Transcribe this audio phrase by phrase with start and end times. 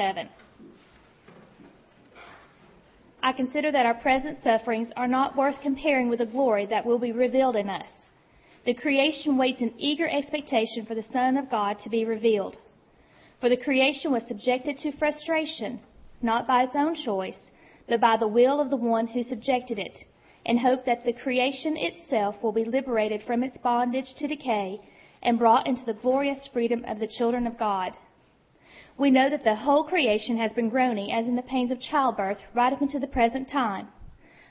[0.00, 0.26] 7.
[3.22, 6.98] I consider that our present sufferings are not worth comparing with the glory that will
[6.98, 7.90] be revealed in us.
[8.64, 12.56] The creation waits in eager expectation for the Son of God to be revealed.
[13.40, 15.80] For the creation was subjected to frustration,
[16.22, 17.50] not by its own choice,
[17.86, 19.98] but by the will of the one who subjected it,
[20.46, 24.80] in hope that the creation itself will be liberated from its bondage to decay
[25.22, 27.98] and brought into the glorious freedom of the children of God.
[29.00, 32.36] We know that the whole creation has been groaning as in the pains of childbirth
[32.52, 33.88] right up until the present time.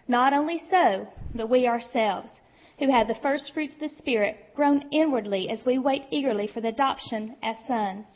[0.08, 2.32] Not only so, but we ourselves,
[2.80, 6.62] who have the first fruits of the Spirit, groan inwardly as we wait eagerly for
[6.62, 8.08] the adoption as sons.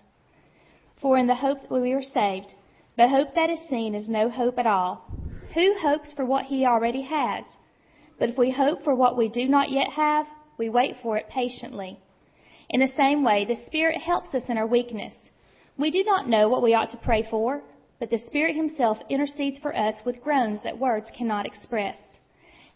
[0.99, 2.55] For in the hope that we are saved,
[2.97, 5.05] but hope that is seen is no hope at all.
[5.53, 7.45] Who hopes for what he already has?
[8.17, 10.25] But if we hope for what we do not yet have,
[10.57, 11.99] we wait for it patiently.
[12.71, 15.13] In the same way, the Spirit helps us in our weakness.
[15.77, 17.61] We do not know what we ought to pray for,
[17.99, 21.97] but the Spirit Himself intercedes for us with groans that words cannot express.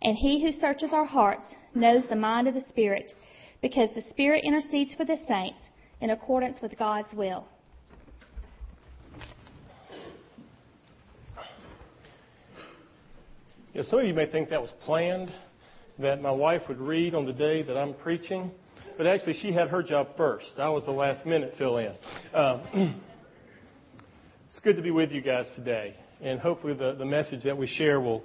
[0.01, 3.13] And He who searches our hearts knows the mind of the Spirit,
[3.61, 5.61] because the Spirit intercedes for the saints
[6.01, 7.47] in accordance with God's will.
[13.73, 15.31] Yeah, some of you may think that was planned,
[15.99, 18.49] that my wife would read on the day that I'm preaching
[18.97, 20.53] but actually she had her job first.
[20.57, 21.93] I was the last minute fill in.
[22.33, 22.63] Uh,
[24.49, 27.67] it's good to be with you guys today, and hopefully the, the message that we
[27.67, 28.23] share will,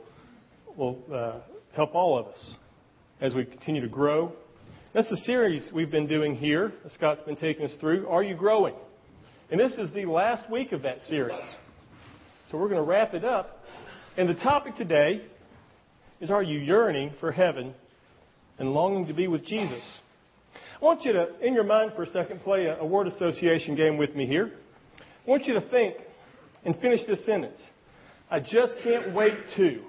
[0.77, 1.41] will uh,
[1.75, 2.57] help all of us
[3.21, 4.33] as we continue to grow.
[4.95, 8.09] That's the series we've been doing here Scott's been taking us through.
[8.09, 8.75] Are you growing?
[9.51, 11.39] And this is the last week of that series.
[12.51, 13.59] So we're going to wrap it up.
[14.17, 15.23] And the topic today
[16.21, 17.75] is Are you yearning for heaven
[18.59, 19.83] and longing to be with Jesus?
[20.83, 23.77] I want you to, in your mind for a second, play a, a word association
[23.77, 24.51] game with me here.
[24.99, 25.95] I want you to think
[26.65, 27.63] and finish this sentence.
[28.29, 29.81] I just can't wait to.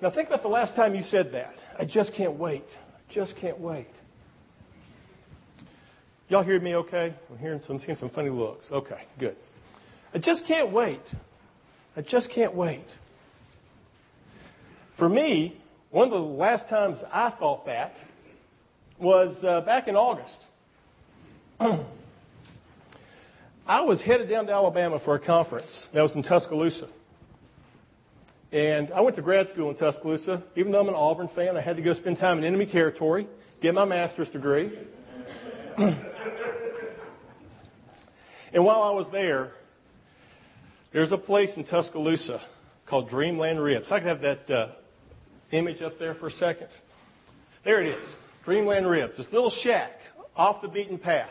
[0.00, 1.52] Now think about the last time you said that.
[1.78, 2.64] I just can't wait.
[2.70, 3.88] I just can't wait.
[6.28, 7.14] Y'all hear me okay?
[7.30, 8.64] I'm hearing some, seeing some funny looks.
[8.72, 9.36] Okay, good.
[10.14, 11.02] I just can't wait.
[11.94, 12.86] I just can't wait.
[14.98, 15.60] For me,
[15.90, 17.92] one of the last times I thought that
[19.00, 20.36] was uh, back in August.
[23.66, 26.88] I was headed down to Alabama for a conference that was in Tuscaloosa.
[28.50, 30.42] And I went to grad school in Tuscaloosa.
[30.56, 33.28] Even though I'm an Auburn fan, I had to go spend time in enemy territory,
[33.60, 34.72] get my master's degree.
[35.76, 35.98] and
[38.64, 39.52] while I was there,
[40.92, 42.40] there's a place in Tuscaloosa
[42.88, 43.86] called Dreamland Ribs.
[43.90, 44.68] I could have that uh,
[45.52, 46.68] image up there for a second.
[47.64, 48.04] There it is.
[48.48, 49.90] Dreamland Ribs, this little shack
[50.34, 51.28] off the beaten path.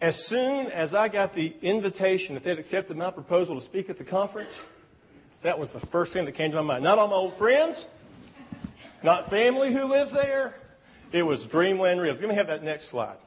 [0.00, 3.96] As soon as I got the invitation that they'd accepted my proposal to speak at
[3.96, 4.50] the conference,
[5.44, 6.82] that was the first thing that came to my mind.
[6.82, 7.86] Not all my old friends,
[9.04, 10.56] not family who lives there.
[11.12, 12.18] It was Dreamland Ribs.
[12.20, 13.18] Let me have that next slide.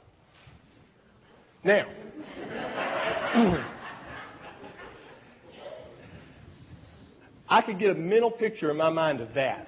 [1.63, 1.85] Now,
[7.47, 9.67] I could get a mental picture in my mind of that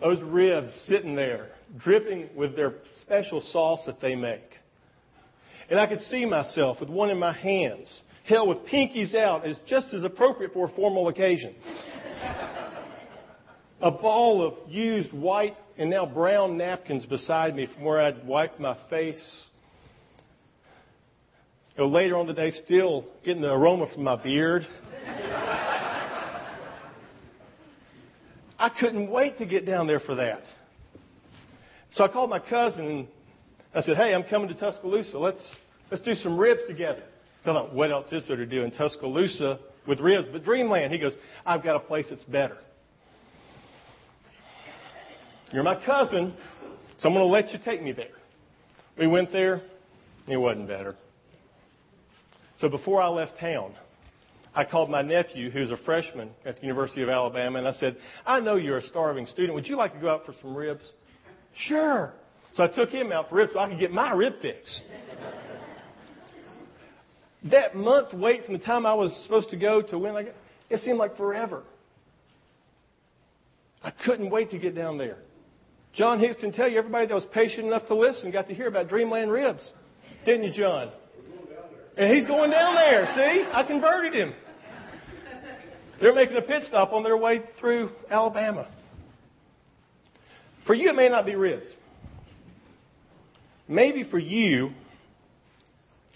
[0.00, 4.42] those ribs sitting there, dripping with their special sauce that they make.
[5.70, 9.56] And I could see myself with one in my hands, held with pinkies out, as
[9.66, 11.54] just as appropriate for a formal occasion.
[13.80, 18.60] a ball of used white and now brown napkins beside me from where I'd wiped
[18.60, 19.20] my face.
[21.76, 24.66] You know, later on the day, still getting the aroma from my beard.
[28.58, 30.42] I couldn't wait to get down there for that.
[31.92, 33.08] So I called my cousin and
[33.74, 35.18] I said, Hey, I'm coming to Tuscaloosa.
[35.18, 35.54] Let's,
[35.90, 37.02] let's do some ribs together.
[37.44, 40.28] So I thought, what else is there to do in Tuscaloosa with ribs?
[40.32, 41.12] But Dreamland, he goes,
[41.44, 42.56] I've got a place that's better.
[45.52, 46.34] You're my cousin,
[46.98, 48.08] so I'm going to let you take me there.
[48.98, 49.62] We went there.
[50.26, 50.96] It wasn't better.
[52.60, 53.74] So before I left town,
[54.54, 57.96] I called my nephew, who's a freshman at the University of Alabama, and I said,
[58.24, 59.54] I know you're a starving student.
[59.54, 60.88] Would you like to go out for some ribs?
[61.56, 62.12] Sure.
[62.54, 64.82] So I took him out for ribs so I could get my rib fix.
[67.50, 70.34] that month wait from the time I was supposed to go to when I got,
[70.70, 71.62] it seemed like forever.
[73.82, 75.18] I couldn't wait to get down there.
[75.94, 78.68] John Hicks can tell you everybody that was patient enough to listen got to hear
[78.68, 79.68] about Dreamland Ribs.
[80.24, 80.90] Didn't you, John?
[81.96, 83.06] And he's going down there.
[83.14, 83.46] See?
[83.52, 84.34] I converted him.
[86.04, 88.68] They're making a pit stop on their way through Alabama.
[90.66, 91.64] For you, it may not be ribs.
[93.66, 94.72] Maybe for you,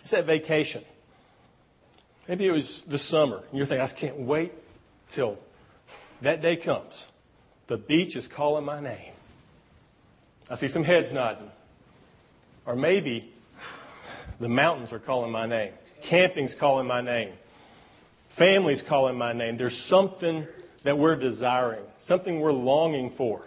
[0.03, 0.85] It's that vacation.
[2.29, 4.53] Maybe it was the summer, and you're thinking, I can't wait
[5.15, 5.39] till
[6.23, 6.93] that day comes.
[7.71, 9.15] The beach is calling my name.
[10.51, 11.51] I see some heads nodding.
[12.67, 13.33] Or maybe
[14.39, 15.73] the mountains are calling my name.
[16.11, 17.33] Camping's calling my name.
[18.39, 19.57] Family's calling my name.
[19.57, 20.47] There's something
[20.85, 23.43] that we're desiring, something we're longing for.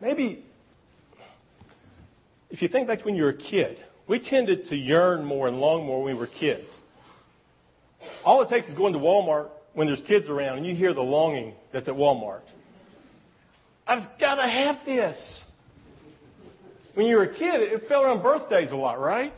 [0.00, 0.44] Maybe
[2.50, 3.78] if you think back to when you were a kid,
[4.08, 6.68] we tended to yearn more and long more when we were kids.
[8.24, 11.02] All it takes is going to Walmart when there's kids around and you hear the
[11.02, 12.42] longing that's at Walmart.
[13.86, 15.40] I've got to have this.
[16.94, 19.32] When you were a kid, it fell around birthdays a lot, right?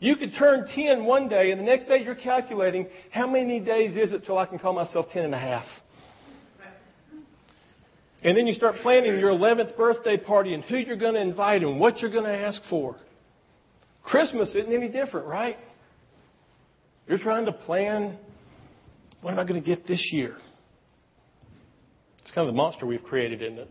[0.00, 3.96] You could turn 10 one day, and the next day you're calculating how many days
[3.96, 5.66] is it till I can call myself 10 and a half.
[8.22, 11.62] And then you start planning your 11th birthday party and who you're going to invite
[11.62, 12.96] and what you're going to ask for.
[14.02, 15.56] Christmas isn't any different, right?
[17.06, 18.18] You're trying to plan
[19.20, 20.36] what am I going to get this year?
[22.20, 23.70] It's kind of the monster we've created, isn't it?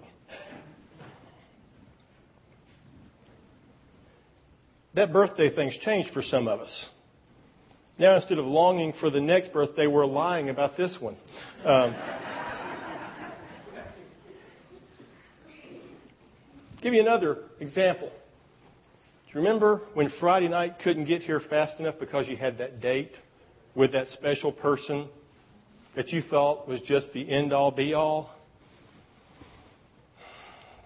[4.98, 6.86] That birthday thing's changed for some of us.
[8.00, 11.16] Now, instead of longing for the next birthday, we're lying about this one.
[11.64, 11.96] Um,
[16.82, 18.10] give you another example.
[18.10, 22.82] Do you remember when Friday night couldn't get here fast enough because you had that
[22.82, 23.12] date
[23.76, 25.10] with that special person
[25.96, 28.32] that you thought was just the end all be all?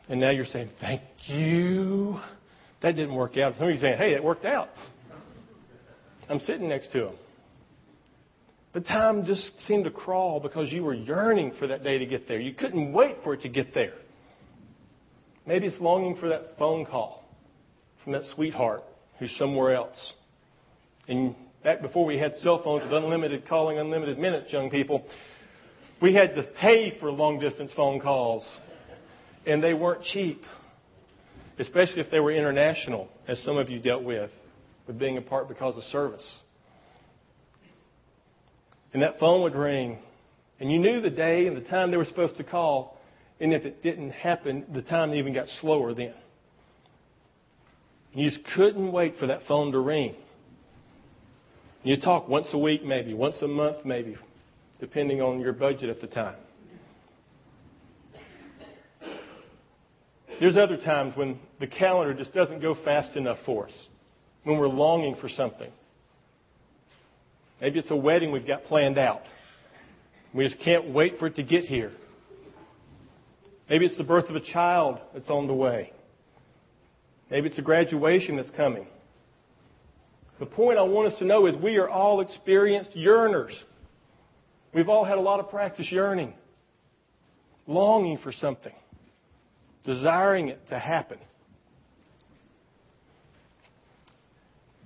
[0.10, 2.20] And now you're saying, thank you.
[2.82, 3.54] That didn't work out.
[3.58, 4.70] Some of you saying, hey, it worked out.
[6.30, 7.16] I'm sitting next to him.
[8.74, 12.28] But time just seemed to crawl because you were yearning for that day to get
[12.28, 12.40] there.
[12.40, 13.94] You couldn't wait for it to get there.
[15.46, 17.26] Maybe it's longing for that phone call
[18.04, 18.84] from that sweetheart
[19.20, 20.14] who's somewhere else.
[21.08, 25.06] And back before we had cell phones with unlimited calling, unlimited minutes, young people,
[26.02, 28.48] we had to pay for long distance phone calls.
[29.46, 30.42] And they weren't cheap,
[31.60, 34.32] especially if they were international, as some of you dealt with,
[34.88, 36.28] with being apart because of service.
[38.94, 40.00] And that phone would ring,
[40.60, 43.00] and you knew the day and the time they were supposed to call,
[43.40, 46.14] and if it didn't happen, the time even got slower then.
[48.14, 50.16] You just couldn't wait for that phone to ring.
[51.84, 54.16] You talk once a week, maybe, once a month, maybe,
[54.80, 56.36] depending on your budget at the time.
[60.42, 63.74] There's other times when the calendar just doesn't go fast enough for us,
[64.44, 65.72] when we're longing for something.
[67.62, 69.22] Maybe it's a wedding we've got planned out.
[70.34, 71.92] We just can't wait for it to get here.
[73.70, 75.94] Maybe it's the birth of a child that's on the way.
[77.30, 78.88] Maybe it's a graduation that's coming.
[80.40, 83.54] The point I want us to know is we are all experienced yearners.
[84.74, 86.34] We've all had a lot of practice yearning,
[87.68, 88.74] longing for something,
[89.86, 91.18] desiring it to happen.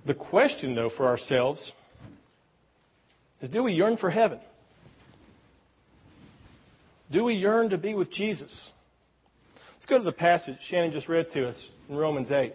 [0.06, 1.72] The question, though, for ourselves
[3.40, 4.40] is do we yearn for heaven?
[7.10, 8.52] Do we yearn to be with Jesus?
[9.74, 11.56] Let's go to the passage Shannon just read to us
[11.88, 12.54] in Romans 8.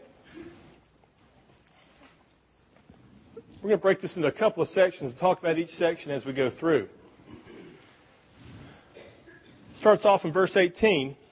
[3.61, 6.09] We're going to break this into a couple of sections and talk about each section
[6.09, 6.89] as we go through.
[8.95, 11.15] It starts off in verse 18,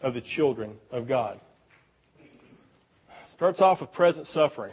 [0.00, 1.40] of the children of God.
[3.32, 4.72] Starts off with present suffering.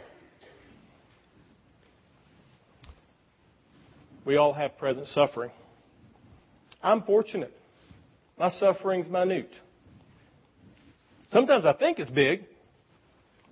[4.24, 5.50] We all have present suffering.
[6.82, 7.52] I'm fortunate.
[8.38, 9.50] My suffering's minute.
[11.32, 12.44] Sometimes I think it's big,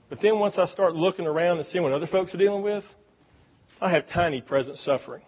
[0.09, 2.85] but then once I start looking around and seeing what other folks are dealing with,
[3.81, 5.23] I have tiny present suffering.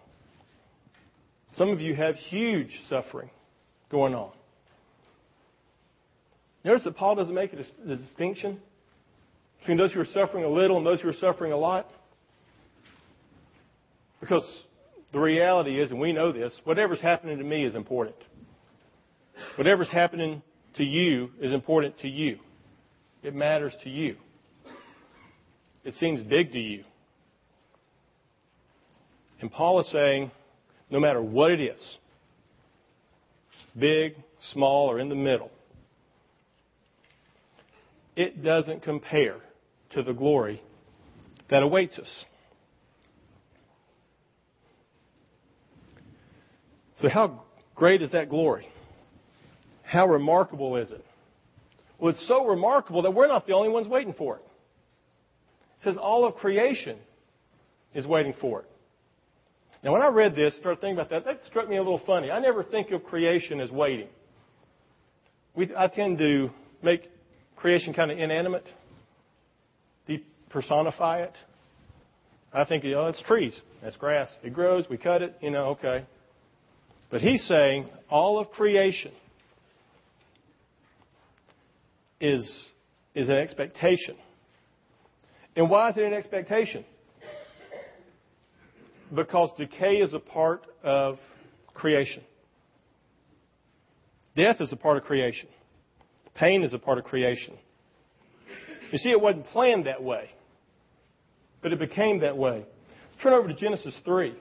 [1.55, 3.29] Some of you have huge suffering
[3.89, 4.31] going on.
[6.63, 8.59] Notice that Paul doesn't make a, distinction
[9.59, 11.87] between those who are suffering a little and those who are suffering a lot.
[14.19, 14.43] Because
[15.13, 18.15] the reality is, and we know this, whatever's happening to me is important.
[19.55, 20.41] Whatever's happening
[20.75, 22.39] to you is important to you.
[23.23, 24.17] It matters to you.
[25.83, 26.83] It seems big to you.
[29.41, 30.31] And Paul is saying,
[30.89, 31.97] no matter what it is,
[33.77, 34.15] big,
[34.51, 35.51] small, or in the middle,
[38.19, 39.37] it doesn't compare
[39.91, 40.61] to the glory
[41.49, 42.25] that awaits us.
[46.97, 47.43] So, how
[47.75, 48.67] great is that glory?
[49.83, 51.03] How remarkable is it?
[51.97, 54.43] Well, it's so remarkable that we're not the only ones waiting for it.
[55.79, 56.97] It says all of creation
[57.93, 58.69] is waiting for it.
[59.81, 62.31] Now, when I read this, started thinking about that, that struck me a little funny.
[62.31, 64.09] I never think of creation as waiting.
[65.55, 66.49] We, I tend to
[66.83, 67.09] make
[67.59, 68.65] creation kind of inanimate,
[70.07, 71.33] depersonify it.
[72.53, 73.59] I think, oh, it's trees.
[73.83, 74.29] That's grass.
[74.43, 74.87] It grows.
[74.89, 75.35] We cut it.
[75.41, 76.05] You know, okay.
[77.11, 79.11] But he's saying all of creation
[82.19, 82.65] is,
[83.13, 84.15] is an expectation.
[85.55, 86.85] And why is it an expectation?
[89.13, 91.17] Because decay is a part of
[91.73, 92.23] creation.
[94.35, 95.49] Death is a part of creation.
[96.39, 97.53] Pain is a part of creation.
[98.93, 100.29] You see, it wasn't planned that way,
[101.61, 102.65] but it became that way.
[103.11, 104.33] Let's turn over to Genesis 3.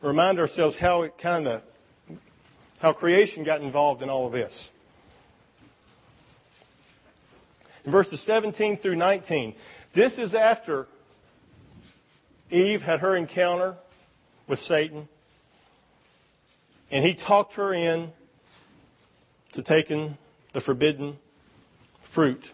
[0.00, 1.62] Remind ourselves how it kind of,
[2.80, 4.52] how creation got involved in all of this.
[7.84, 9.54] In verses 17 through 19,
[9.94, 10.86] this is after
[12.50, 13.76] Eve had her encounter
[14.52, 15.08] with Satan,
[16.90, 18.12] and he talked her in
[19.54, 20.18] to taking
[20.52, 21.16] the forbidden
[22.14, 22.44] fruit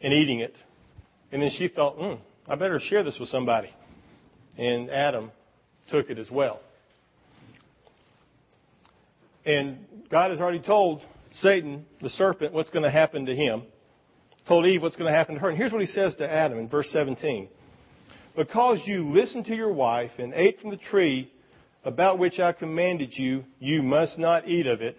[0.00, 0.52] and eating it.
[1.30, 2.20] And then she thought, hmm,
[2.50, 3.70] I better share this with somebody.
[4.58, 5.30] And Adam
[5.90, 6.58] took it as well.
[9.44, 11.02] And God has already told
[11.34, 13.62] Satan, the serpent, what's going to happen to him.
[14.48, 15.50] Told Eve what's going to happen to her.
[15.50, 17.48] And here's what he says to Adam in verse 17.
[18.36, 21.32] Because you listened to your wife and ate from the tree
[21.84, 24.98] about which I commanded you, you must not eat of it.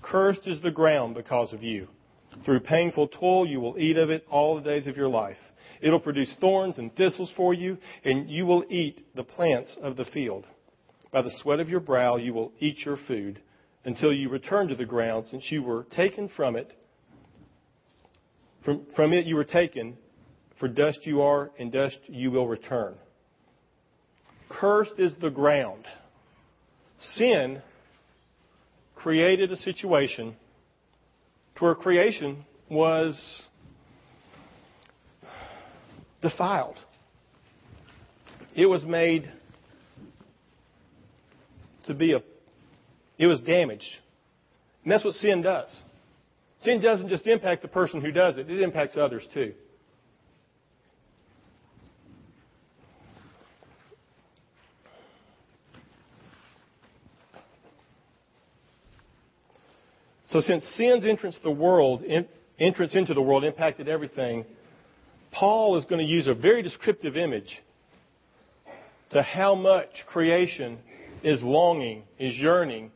[0.00, 1.88] Cursed is the ground because of you.
[2.44, 5.36] Through painful toil you will eat of it all the days of your life.
[5.82, 10.06] It'll produce thorns and thistles for you, and you will eat the plants of the
[10.06, 10.46] field.
[11.12, 13.40] By the sweat of your brow you will eat your food
[13.84, 16.72] until you return to the ground, since you were taken from it.
[18.64, 19.96] From, from it you were taken,
[20.58, 22.94] for dust you are, and dust you will return.
[24.48, 25.84] Cursed is the ground.
[27.14, 27.62] Sin
[28.96, 30.34] created a situation
[31.56, 33.46] to where creation was
[36.20, 36.76] defiled.
[38.54, 39.30] It was made
[41.86, 42.22] to be a,
[43.16, 43.84] it was damaged.
[44.82, 45.68] And that's what sin does.
[46.62, 49.54] Sin doesn't just impact the person who does it, it impacts others too.
[60.28, 62.02] So since sin's entrance the world,
[62.58, 64.44] entrance into the world impacted everything,
[65.32, 67.62] Paul is going to use a very descriptive image
[69.10, 70.78] to how much creation
[71.22, 72.90] is longing, is yearning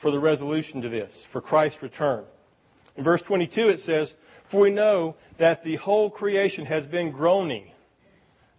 [0.00, 2.24] for the resolution to this, for Christ's return.
[2.96, 4.12] In verse 22 it says,
[4.50, 7.70] For we know that the whole creation has been groaning,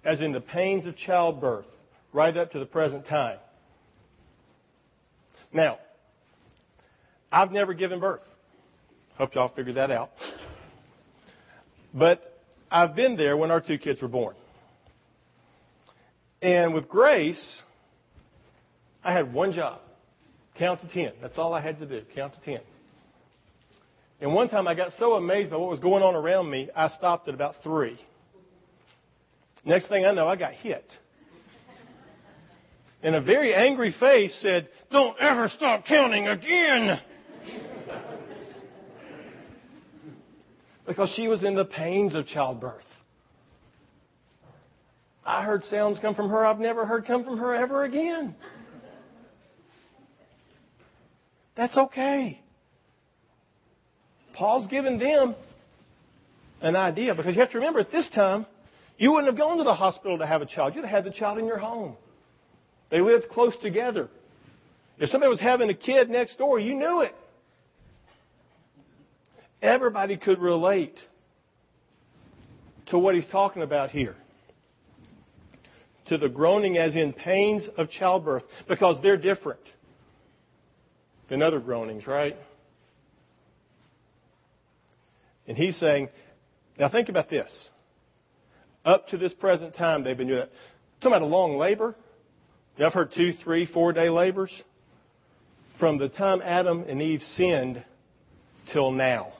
[0.04, 1.66] as in the pains of childbirth,
[2.14, 3.40] right up to the present time.
[5.52, 5.80] Now,
[7.36, 8.22] I've never given birth.
[9.18, 10.12] Hope y'all figured that out.
[11.94, 14.36] But I've been there when our two kids were born.
[16.42, 17.62] And with Grace,
[19.04, 19.82] I had one job
[20.58, 21.12] count to 10.
[21.22, 22.62] That's all I had to do count to 10.
[24.22, 26.88] And one time I got so amazed by what was going on around me, I
[26.88, 28.00] stopped at about three.
[29.66, 30.90] Next thing I know, I got hit.
[33.04, 37.02] And a very angry face said, Don't ever stop counting again.
[40.86, 42.84] Because she was in the pains of childbirth.
[45.26, 48.36] I heard sounds come from her I've never heard come from her ever again.
[51.56, 52.42] That's okay.
[54.34, 55.36] Paul's given them
[56.62, 58.46] an idea because you have to remember at this time,
[58.98, 60.76] you wouldn't have gone to the hospital to have a child.
[60.76, 61.96] You'd have had the child in your home.
[62.92, 64.10] They lived close together.
[65.00, 67.14] If somebody was having a kid next door, you knew it.
[69.66, 70.96] Everybody could relate
[72.88, 74.16] to what he's talking about here.
[76.08, 79.62] To the groaning as in pains of childbirth, because they're different
[81.30, 82.38] than other groanings, right?
[85.48, 86.10] And he's saying,
[86.78, 87.52] now think about this.
[88.86, 90.52] Up to this present time, they've been doing that.
[91.02, 91.96] Talking about a long labor.
[92.78, 94.52] I've heard two, three, four day labors.
[95.80, 97.84] From the time Adam and Eve sinned
[98.72, 99.34] till now,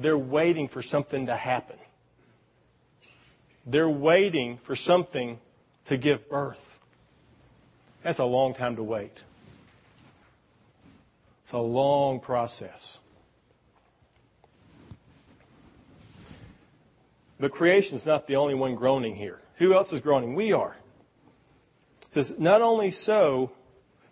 [0.00, 1.76] they're waiting for something to happen.
[3.66, 5.38] They're waiting for something
[5.88, 6.56] to give birth.
[8.02, 9.12] That's a long time to wait.
[11.44, 12.80] It's a long process.
[17.38, 19.38] But creation is not the only one groaning here.
[19.58, 20.34] Who else is groaning?
[20.34, 20.76] We are.
[22.02, 23.52] It says, not only so,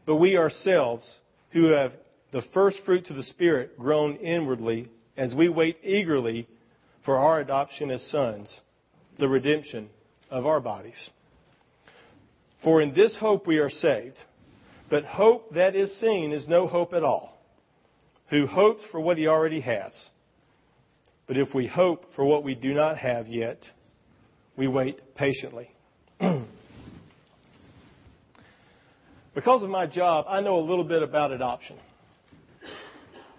[0.06, 1.08] but we ourselves,
[1.52, 1.92] who have
[2.32, 6.48] the first fruits of the Spirit, groan inwardly as we wait eagerly
[7.04, 8.54] for our adoption as sons,
[9.18, 9.90] the redemption
[10.30, 11.10] of our bodies.
[12.62, 14.16] For in this hope we are saved.
[14.88, 17.36] But hope that is seen is no hope at all.
[18.30, 19.92] Who hopes for what he already has?
[21.26, 23.58] But if we hope for what we do not have yet,
[24.56, 25.70] we wait patiently.
[29.34, 31.78] because of my job, I know a little bit about adoption.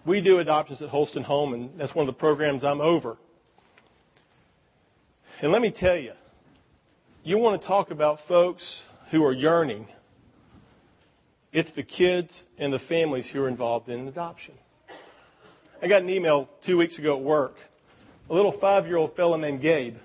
[0.09, 3.15] We do adoptions at Holston Home, and that's one of the programs I'm over.
[5.39, 6.13] And let me tell you,
[7.23, 8.63] you want to talk about folks
[9.11, 9.87] who are yearning.
[11.53, 14.55] It's the kids and the families who are involved in adoption.
[15.79, 17.53] I got an email two weeks ago at work
[18.31, 19.97] a little five year old fellow named Gabe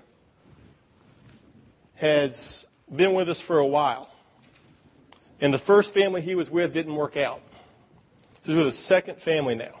[1.95, 4.07] has been with us for a while.
[5.41, 7.39] And the first family he was with didn't work out.
[8.43, 9.79] So he's with a second family now.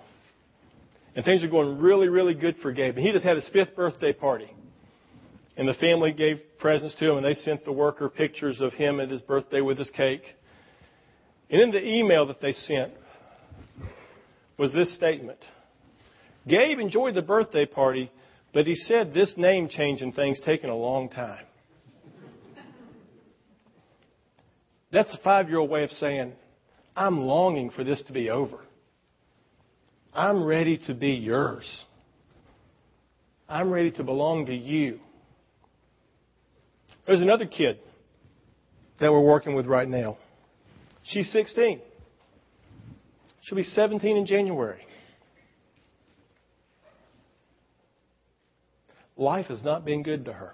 [1.15, 2.97] And things are going really, really good for Gabe.
[2.97, 4.53] And he just had his fifth birthday party.
[5.57, 8.99] And the family gave presents to him, and they sent the worker pictures of him
[8.99, 10.23] at his birthday with his cake.
[11.49, 12.91] And in the email that they sent
[14.57, 15.39] was this statement
[16.47, 18.11] Gabe enjoyed the birthday party,
[18.53, 21.45] but he said this name changing thing's taken a long time.
[24.91, 26.33] That's a five year old way of saying,
[26.95, 28.59] I'm longing for this to be over.
[30.15, 31.85] I'm ready to be yours.
[33.47, 34.99] I'm ready to belong to you.
[37.05, 37.79] There's another kid
[38.99, 40.17] that we're working with right now.
[41.03, 41.81] She's 16.
[43.41, 44.85] She'll be 17 in January.
[49.17, 50.53] life has not been good to her.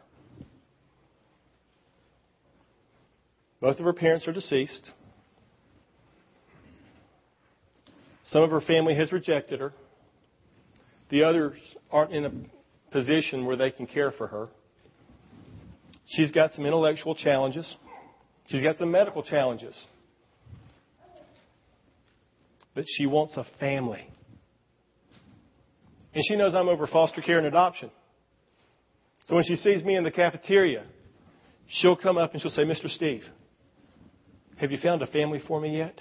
[3.59, 4.91] Both of her parents are deceased.
[8.31, 9.73] Some of her family has rejected her.
[11.09, 11.57] The others
[11.91, 12.31] aren't in a
[12.91, 14.47] position where they can care for her.
[16.07, 17.75] She's got some intellectual challenges.
[18.47, 19.77] She's got some medical challenges.
[22.73, 24.07] But she wants a family.
[26.13, 27.91] And she knows I'm over foster care and adoption.
[29.27, 30.85] So when she sees me in the cafeteria,
[31.67, 32.89] she'll come up and she'll say, Mr.
[32.89, 33.23] Steve,
[34.55, 35.99] have you found a family for me yet?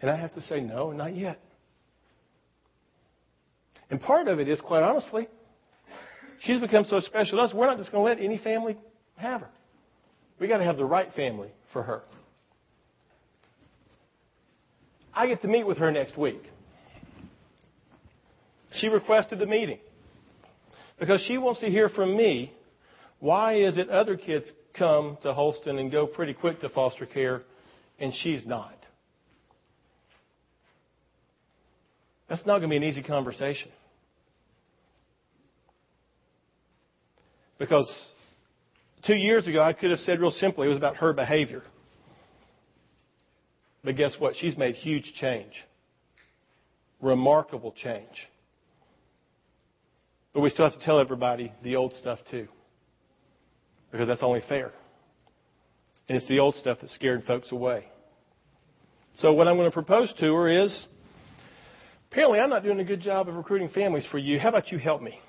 [0.00, 1.40] And I have to say, no, not yet.
[3.90, 5.28] And part of it is, quite honestly,
[6.40, 8.76] she's become so special to us, we're not just going to let any family
[9.16, 9.50] have her.
[10.38, 12.02] We've got to have the right family for her.
[15.12, 16.42] I get to meet with her next week.
[18.72, 19.78] She requested the meeting
[21.00, 22.52] because she wants to hear from me
[23.18, 27.42] why is it other kids come to Holston and go pretty quick to foster care
[27.98, 28.77] and she's not?
[32.28, 33.70] That's not going to be an easy conversation.
[37.58, 37.90] Because
[39.06, 41.62] two years ago, I could have said real simply it was about her behavior.
[43.82, 44.34] But guess what?
[44.36, 45.52] She's made huge change.
[47.00, 48.28] Remarkable change.
[50.34, 52.48] But we still have to tell everybody the old stuff too.
[53.90, 54.72] Because that's only fair.
[56.08, 57.86] And it's the old stuff that scared folks away.
[59.14, 60.86] So what I'm going to propose to her is,
[62.10, 64.38] apparently I'm not doing a good job of recruiting families for you.
[64.38, 65.20] How about you help me?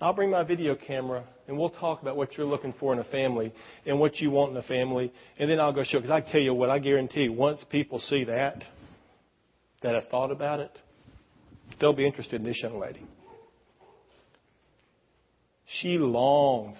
[0.00, 3.04] I'll bring my video camera and we'll talk about what you're looking for in a
[3.04, 3.52] family
[3.86, 5.12] and what you want in a family.
[5.38, 8.24] And then I'll go show, because I tell you what, I guarantee once people see
[8.24, 8.64] that,
[9.82, 10.76] that have thought about it,
[11.80, 13.06] they'll be interested in this young lady.
[15.80, 16.76] She longs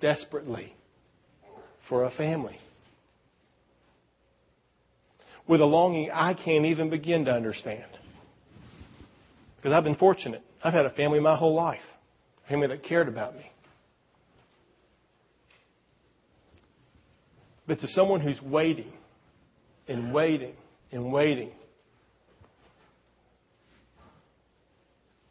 [0.00, 0.74] desperately
[1.88, 2.58] for a family.
[5.48, 7.86] With a longing I can't even begin to understand.
[9.56, 10.42] Because I've been fortunate.
[10.62, 11.80] I've had a family my whole life,
[12.44, 13.50] a family that cared about me.
[17.66, 18.92] but to someone who's waiting
[19.88, 20.54] and waiting
[20.92, 21.50] and waiting.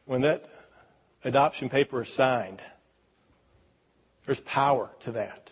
[0.06, 0.43] When that
[1.23, 2.62] adoption paper is signed,
[4.25, 5.49] there's power to that.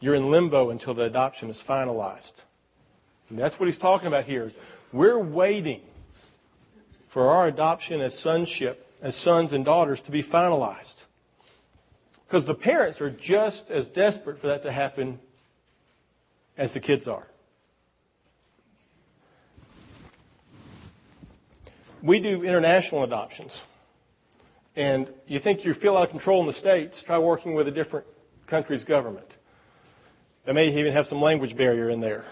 [0.00, 2.32] You're in limbo until the adoption is finalized.
[3.28, 4.50] And that's what he's talking about here.
[4.92, 5.82] We're waiting
[7.12, 10.94] for our adoption as sonship, as sons and daughters to be finalized.
[12.26, 15.18] Because the parents are just as desperate for that to happen
[16.56, 17.26] as the kids are.
[22.02, 23.52] We do international adoptions.
[24.76, 27.72] And you think you feel out of control in the States, try working with a
[27.72, 28.06] different
[28.48, 29.26] country's government.
[30.50, 32.24] They may even have some language barrier in there.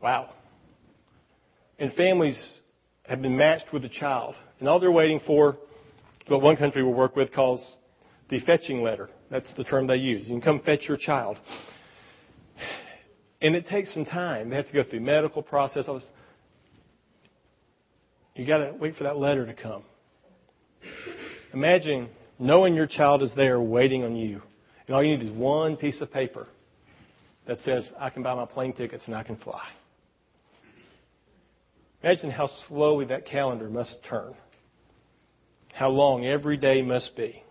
[0.00, 0.30] Wow.
[1.80, 2.40] And families
[3.02, 4.36] have been matched with a child.
[4.60, 5.58] And all they're waiting for,
[6.28, 7.60] what one country will work with calls
[8.28, 9.10] the fetching letter.
[9.28, 10.28] That's the term they use.
[10.28, 11.36] You can come fetch your child.
[13.40, 14.48] And it takes some time.
[14.48, 15.86] They have to go through medical process.
[15.88, 16.04] All this.
[18.36, 19.82] You got to wait for that letter to come.
[21.52, 24.42] Imagine knowing your child is there waiting on you.
[24.86, 26.46] And all you need is one piece of paper
[27.46, 29.62] that says, I can buy my plane tickets and I can fly.
[32.02, 34.34] Imagine how slowly that calendar must turn.
[35.72, 37.42] How long every day must be.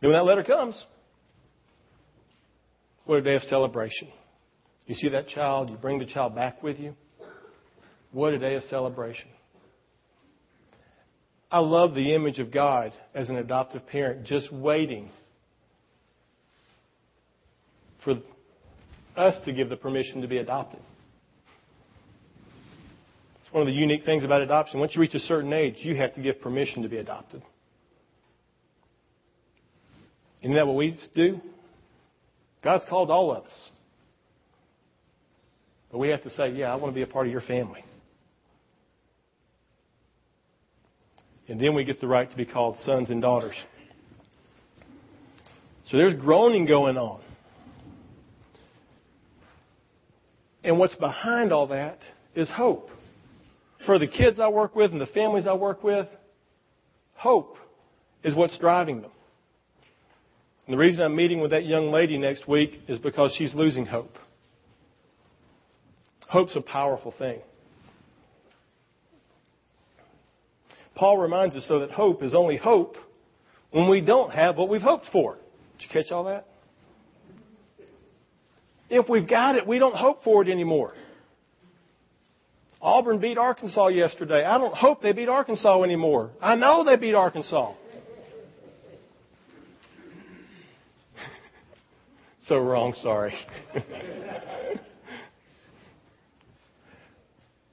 [0.00, 0.82] And when that letter comes,
[3.04, 4.08] what a day of celebration.
[4.86, 6.94] You see that child, you bring the child back with you.
[8.10, 9.28] What a day of celebration.
[11.50, 15.10] I love the image of God as an adoptive parent just waiting
[18.04, 18.20] for
[19.16, 20.80] us to give the permission to be adopted.
[23.40, 24.80] It's one of the unique things about adoption.
[24.80, 27.42] Once you reach a certain age, you have to give permission to be adopted.
[30.42, 31.40] Isn't that what we do?
[32.62, 33.70] God's called all of us.
[35.90, 37.84] But we have to say, yeah, I want to be a part of your family.
[41.48, 43.56] And then we get the right to be called sons and daughters.
[45.84, 47.20] So there's groaning going on.
[50.64, 51.98] And what's behind all that
[52.34, 52.90] is hope.
[53.84, 56.06] For the kids I work with and the families I work with,
[57.14, 57.56] hope
[58.22, 59.10] is what's driving them.
[60.66, 63.84] And the reason I'm meeting with that young lady next week is because she's losing
[63.84, 64.16] hope.
[66.28, 67.40] Hope's a powerful thing.
[70.94, 72.96] Paul reminds us, though, that hope is only hope
[73.70, 75.34] when we don't have what we've hoped for.
[75.78, 76.46] Did you catch all that?
[78.92, 80.92] If we've got it, we don't hope for it anymore.
[82.82, 84.44] Auburn beat Arkansas yesterday.
[84.44, 86.30] I don't hope they beat Arkansas anymore.
[86.42, 87.72] I know they beat Arkansas.
[92.46, 93.32] so wrong, sorry.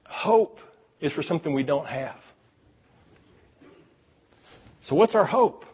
[0.04, 0.56] hope
[1.02, 2.16] is for something we don't have.
[4.86, 5.66] So, what's our hope?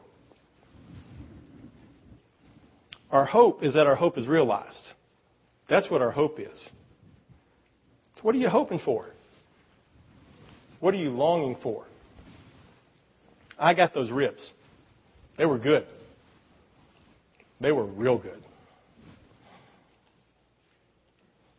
[3.12, 4.95] Our hope is that our hope is realized.
[5.68, 6.58] That's what our hope is.
[8.16, 9.06] So what are you hoping for?
[10.80, 11.84] What are you longing for?
[13.58, 14.48] I got those ribs.
[15.38, 15.86] They were good.
[17.60, 18.42] They were real good.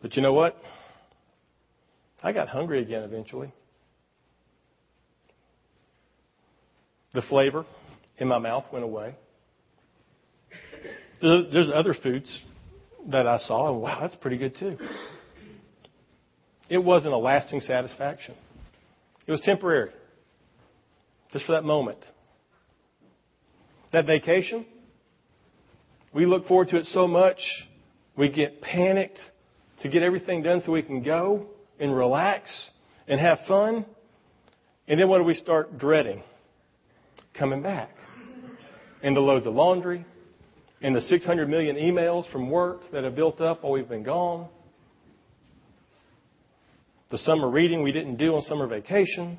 [0.01, 0.55] But you know what?
[2.21, 3.51] I got hungry again eventually.
[7.13, 7.65] The flavor
[8.19, 9.15] in my mouth went away.
[11.21, 12.43] There's other foods
[13.07, 14.77] that I saw, and wow, that's pretty good too.
[16.69, 18.35] It wasn't a lasting satisfaction.
[19.25, 19.91] It was temporary,
[21.31, 21.99] just for that moment.
[23.93, 24.65] That vacation,
[26.13, 27.39] we look forward to it so much,
[28.17, 29.19] we get panicked
[29.81, 31.47] to get everything done so we can go
[31.79, 32.49] and relax
[33.07, 33.85] and have fun.
[34.87, 36.23] And then what do we start dreading?
[37.37, 37.91] Coming back.
[39.03, 40.05] And the loads of laundry,
[40.81, 44.47] and the 600 million emails from work that have built up while we've been gone,
[47.09, 49.37] the summer reading we didn't do on summer vacation.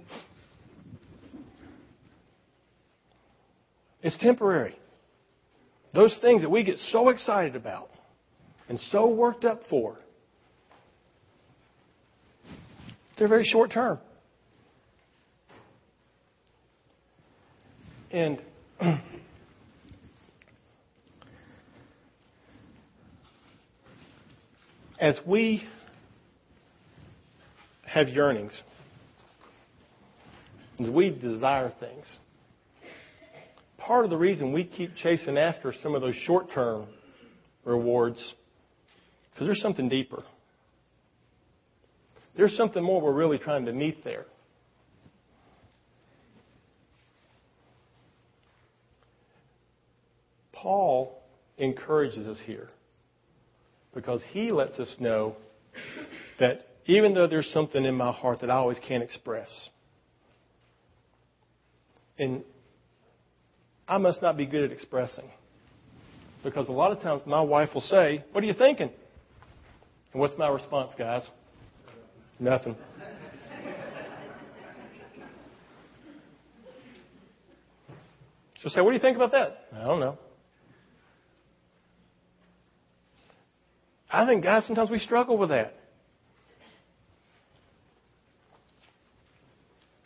[4.02, 4.76] It's temporary.
[5.94, 7.90] Those things that we get so excited about
[8.68, 9.96] and so worked up for,
[13.18, 13.98] they're very short term.
[18.10, 18.40] And
[25.00, 25.62] as we
[27.86, 28.52] have yearnings,
[30.80, 32.04] as we desire things,
[33.78, 36.86] part of the reason we keep chasing after some of those short term
[37.64, 38.34] rewards
[39.32, 40.22] because there's something deeper.
[42.36, 44.26] There's something more we're really trying to meet there.
[50.52, 51.22] Paul
[51.56, 52.68] encourages us here
[53.94, 55.36] because he lets us know
[56.38, 59.48] that even though there's something in my heart that I always can't express,
[62.18, 62.42] and
[63.86, 65.30] I must not be good at expressing.
[66.44, 68.90] Because a lot of times my wife will say, What are you thinking?
[70.12, 71.22] And what's my response, guys?
[72.38, 72.76] Nothing.
[78.60, 79.66] She'll say, What do you think about that?
[79.74, 80.18] I don't know.
[84.10, 85.74] I think, guys, sometimes we struggle with that.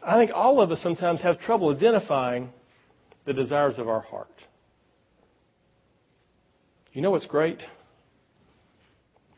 [0.05, 2.51] I think all of us sometimes have trouble identifying
[3.25, 4.27] the desires of our heart.
[6.93, 7.59] You know what's great?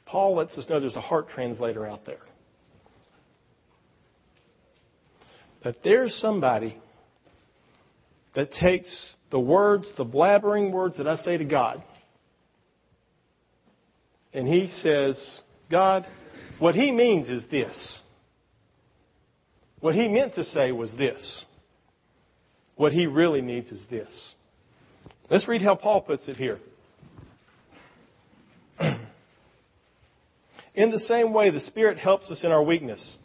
[0.06, 2.20] Paul lets us know there's a heart translator out there.
[5.62, 6.78] That there's somebody
[8.34, 8.90] that takes
[9.30, 11.82] the words, the blabbering words that I say to God,
[14.34, 15.16] and he says,
[15.70, 16.06] God,
[16.58, 17.98] what he means is this.
[19.80, 21.44] What he meant to say was this.
[22.76, 24.08] What he really needs is this.
[25.30, 26.58] Let's read how Paul puts it here.
[30.74, 33.16] in the same way, the Spirit helps us in our weakness.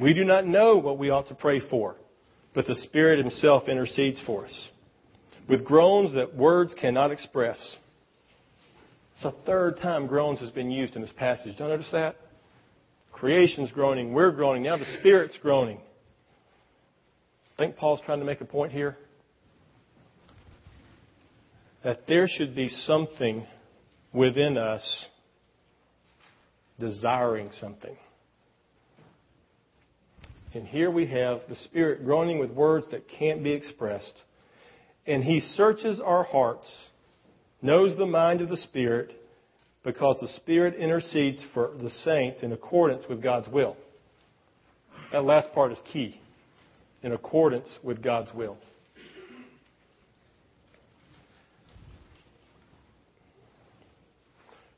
[0.00, 1.96] We do not know what we ought to pray for,
[2.54, 4.68] but the Spirit Himself intercedes for us
[5.48, 7.58] with groans that words cannot express.
[9.22, 11.58] It's the third time groans has been used in this passage.
[11.58, 12.16] Don't notice that?
[13.12, 15.78] Creation's groaning, we're groaning, now the Spirit's groaning.
[17.52, 18.96] I think Paul's trying to make a point here
[21.84, 23.46] that there should be something
[24.14, 25.06] within us
[26.78, 27.96] desiring something.
[30.54, 34.14] And here we have the Spirit groaning with words that can't be expressed.
[35.06, 36.66] And He searches our hearts,
[37.62, 39.12] knows the mind of the Spirit,
[39.84, 43.76] because the Spirit intercedes for the saints in accordance with God's will.
[45.12, 46.20] That last part is key
[47.02, 48.56] in accordance with God's will.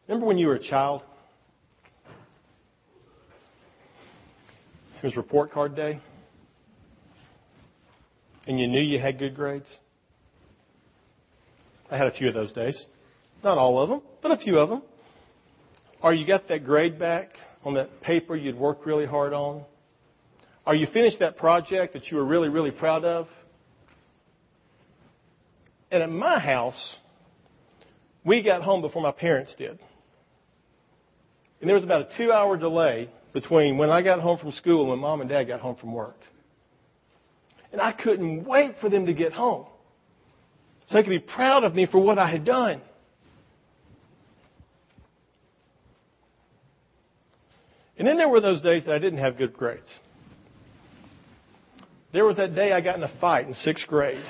[0.09, 1.03] Remember when you were a child?
[5.03, 6.01] It was report card day.
[8.47, 9.69] And you knew you had good grades?
[11.93, 12.83] I had a few of those days.
[13.45, 14.83] Not all of them, but a few of them.
[16.03, 17.29] Or you got that grade back
[17.65, 19.65] on that paper you'd worked really hard on.
[20.65, 23.29] Are you finished that project that you were really, really proud of?
[25.91, 26.97] And at my house,
[28.25, 29.79] we got home before my parents did.
[31.61, 34.81] And there was about a two hour delay between when I got home from school
[34.81, 36.17] and when mom and dad got home from work.
[37.71, 39.67] And I couldn't wait for them to get home
[40.89, 42.81] so they could be proud of me for what I had done.
[47.99, 49.89] And then there were those days that I didn't have good grades.
[52.13, 54.25] There was that day I got in a fight in sixth grade.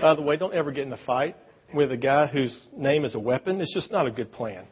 [0.00, 1.36] By the way, don't ever get in a fight
[1.74, 3.60] with a guy whose name is a weapon.
[3.60, 4.66] It's just not a good plan.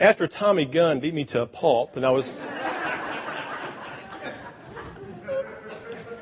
[0.00, 2.24] After Tommy Gunn beat me to a pulp, and I was.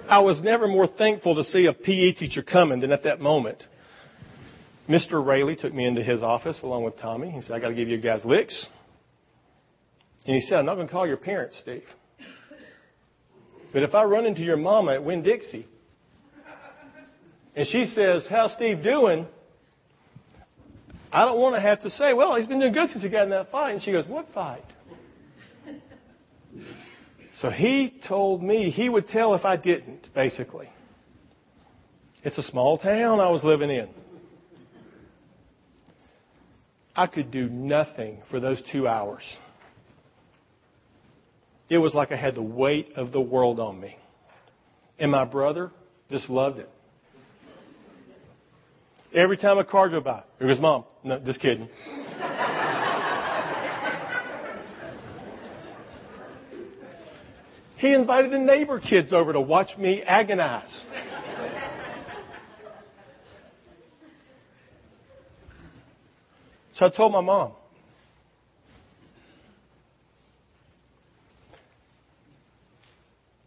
[0.09, 3.63] I was never more thankful to see a PE teacher coming than at that moment.
[4.89, 5.25] Mr.
[5.25, 7.31] Rayleigh took me into his office along with Tommy.
[7.31, 8.67] He said, I got to give you guys licks.
[10.27, 11.85] And he said, I'm not going to call your parents, Steve.
[13.73, 15.67] But if I run into your mama at Winn Dixie
[17.55, 19.27] and she says, How's Steve doing?
[21.13, 23.25] I don't want to have to say, Well, he's been doing good since he got
[23.25, 23.73] in that fight.
[23.73, 24.65] And she goes, What fight?
[27.41, 30.71] So he told me he would tell if I didn't, basically.
[32.25, 33.89] It's a small town I was living in.
[36.95, 39.23] I could do nothing for those two hours.
[41.69, 43.97] It was like I had the weight of the world on me.
[44.99, 45.71] And my brother
[46.11, 46.71] just loved it.
[49.15, 50.85] Every time a car drove by, it was mom.
[51.05, 51.69] No, just kidding.
[57.87, 60.77] He invited the neighbor kids over to watch me agonize.
[66.75, 67.53] So I told my mom,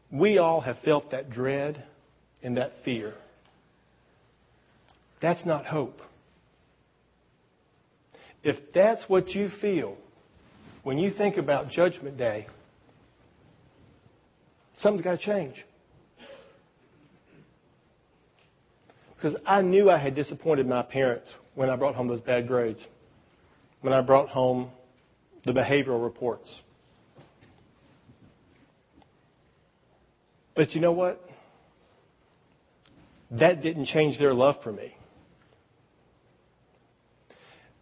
[0.10, 1.84] we all have felt that dread
[2.42, 3.14] and that fear.
[5.22, 6.00] That's not hope.
[8.42, 9.98] If that's what you feel
[10.84, 12.48] when you think about Judgment Day,
[14.82, 15.64] something's got to change.
[19.16, 22.84] Because I knew I had disappointed my parents when I brought home those bad grades,
[23.82, 24.70] when I brought home
[25.46, 26.50] the behavioral reports.
[30.56, 31.22] But you know what?
[33.32, 34.96] That didn't change their love for me.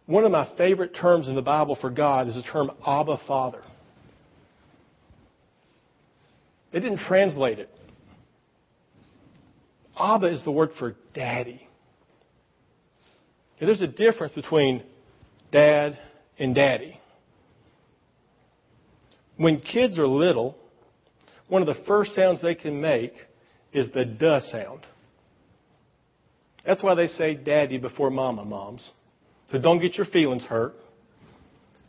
[0.06, 3.62] One of my favorite terms in the Bible for God is the term Abba Father.
[6.72, 7.70] They didn't translate it.
[9.98, 11.66] Abba is the word for daddy.
[13.60, 14.84] there's a difference between
[15.50, 15.98] dad
[16.38, 17.00] and daddy.
[19.36, 20.56] When kids are little,
[21.48, 23.12] one of the first sounds they can make
[23.72, 24.80] is the duh sound.
[26.66, 28.88] That's why they say daddy before mama, moms.
[29.50, 30.74] So don't get your feelings hurt.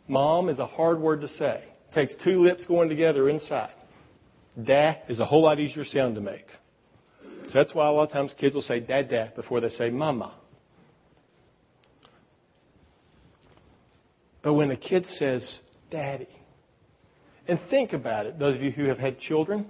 [0.08, 1.64] Mom is a hard word to say.
[1.90, 3.74] It takes two lips going together inside.
[4.62, 6.46] Dad is a whole lot easier sound to make.
[7.48, 9.90] So that's why a lot of times kids will say dad, dad before they say
[9.90, 10.34] mama.
[14.42, 15.60] But when a kid says
[15.90, 16.28] daddy,
[17.46, 19.66] and think about it, those of you who have had children,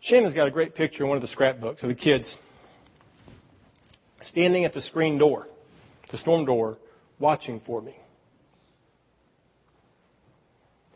[0.00, 2.36] Shannon's got a great picture in one of the scrapbooks of the kids
[4.20, 5.46] standing at the screen door
[6.14, 6.78] the storm door,
[7.18, 7.96] watching for me.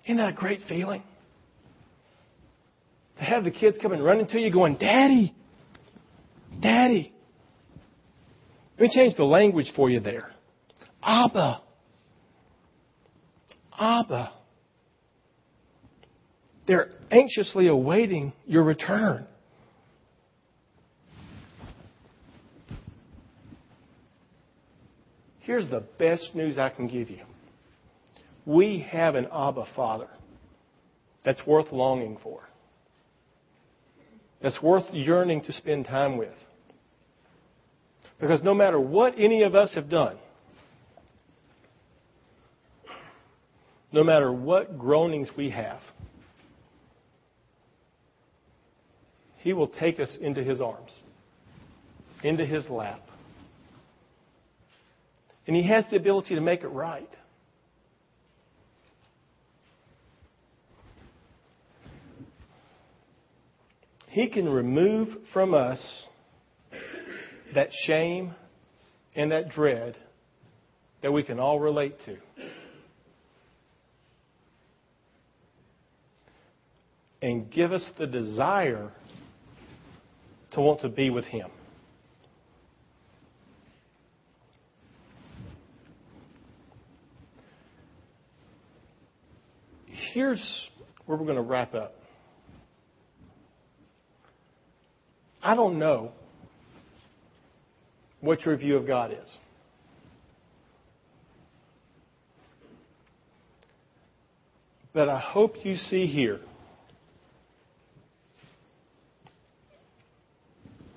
[0.05, 1.03] Isn't that a great feeling?
[3.29, 5.35] Have the kids coming running to you going, Daddy,
[6.61, 7.13] Daddy.
[8.79, 10.31] Let me change the language for you there.
[11.03, 11.61] Abba.
[13.79, 14.33] Abba.
[16.67, 19.27] They're anxiously awaiting your return.
[25.41, 27.25] Here's the best news I can give you.
[28.47, 30.09] We have an Abba Father
[31.25, 32.48] that's worth longing for,
[34.41, 36.35] that's worth yearning to spend time with.
[38.21, 40.19] Because no matter what any of us have done,
[43.93, 45.81] no matter what groanings we have,
[49.39, 50.91] He will take us into His arms,
[52.23, 53.01] into His lap,
[55.47, 57.09] and He has the ability to make it right.
[64.19, 65.79] He can remove from us
[67.55, 68.35] that shame
[69.15, 69.97] and that dread
[71.03, 72.17] that we can all relate to.
[77.23, 78.91] And give us the desire
[80.55, 81.51] to want to be with Him.
[90.13, 90.69] here's
[91.07, 91.95] where we're going to wrap up.
[95.49, 96.13] I don't know
[98.21, 99.39] what your view of God is.
[104.93, 106.41] But I hope you see here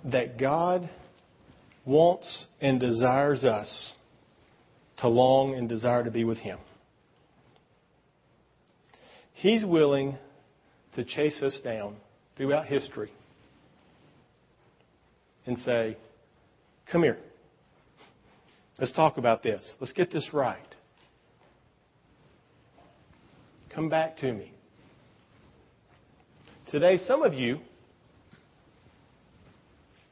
[0.04, 0.90] that God
[1.86, 3.94] wants and desires us
[4.98, 6.60] to long and desire to be with Him.
[9.32, 10.18] He's willing
[10.96, 11.96] to chase us down
[12.36, 13.14] throughout history
[15.45, 15.97] and say,
[16.91, 17.17] Come here.
[18.77, 19.63] Let's talk about this.
[19.80, 20.58] Let's get this right.
[23.73, 24.51] Come back to me.
[26.69, 27.60] Today, some of you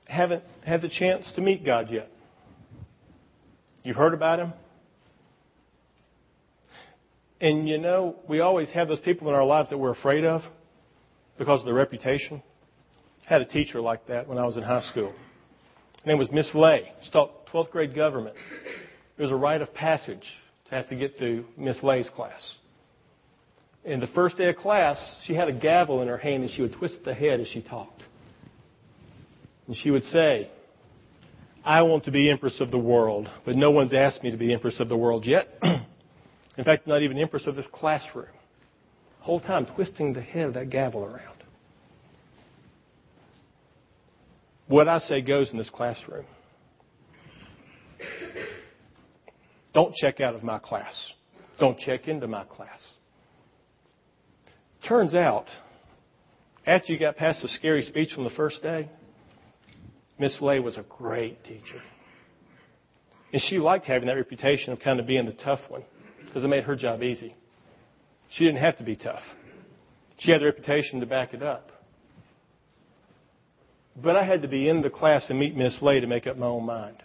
[0.07, 2.09] haven't had the chance to meet God yet.
[3.83, 4.53] You've heard about Him.
[7.41, 10.41] And you know, we always have those people in our lives that we're afraid of
[11.37, 12.43] because of their reputation.
[13.29, 15.13] Had a teacher like that when I was in high school.
[16.03, 16.91] Her name was Miss Lay.
[17.03, 18.35] She taught 12th grade government.
[19.17, 20.25] It was a rite of passage
[20.67, 22.41] to have to get through Miss Lay's class.
[23.85, 26.63] In the first day of class, she had a gavel in her hand and she
[26.63, 28.01] would twist the head as she talked.
[29.67, 30.49] And she would say,
[31.63, 34.51] I want to be Empress of the world, but no one's asked me to be
[34.51, 35.47] Empress of the world yet.
[35.61, 38.25] In fact, not even empress of this classroom.
[39.19, 41.38] Whole time twisting the head of that gavel around.
[44.69, 46.25] What I say goes in this classroom.
[49.73, 50.95] Don't check out of my class.
[51.59, 52.79] Don't check into my class.
[54.87, 55.47] Turns out,
[56.67, 58.89] after you got past the scary speech from the first day,
[60.19, 61.81] Miss Lay was a great teacher.
[63.33, 65.83] And she liked having that reputation of kind of being the tough one
[66.25, 67.35] because it made her job easy.
[68.29, 69.23] She didn't have to be tough.
[70.19, 71.71] She had the reputation to back it up.
[74.01, 76.37] But I had to be in the class and meet Miss Lay to make up
[76.37, 76.97] my own mind.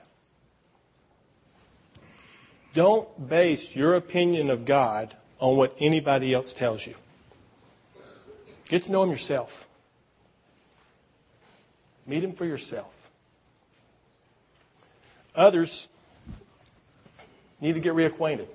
[2.74, 6.94] Don't base your opinion of God on what anybody else tells you.
[8.68, 9.48] Get to know Him yourself.
[12.06, 12.92] Meet Him for yourself.
[15.34, 15.88] Others
[17.60, 18.48] need to get reacquainted.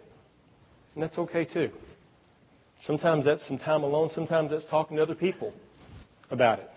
[0.94, 1.72] And that's okay too.
[2.86, 5.54] Sometimes that's some time alone, sometimes that's talking to other people
[6.30, 6.70] about it.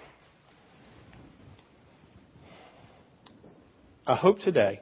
[4.04, 4.80] I hope today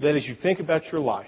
[0.00, 1.26] that as you think about your life,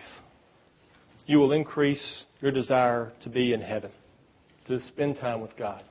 [1.27, 3.93] you will increase your desire to be in heaven,
[4.67, 5.85] to spend time with God,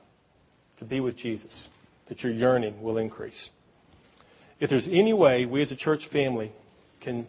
[0.78, 1.52] to be with Jesus,
[2.08, 3.48] that your yearning will increase.
[4.60, 6.52] If there's any way we as a church family
[7.00, 7.26] can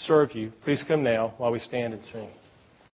[0.00, 2.28] serve you, please come now while we stand and sing.